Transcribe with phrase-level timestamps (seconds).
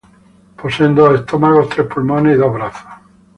[0.59, 2.87] Poseen dos estómagos, tres pulmones y dos brazos.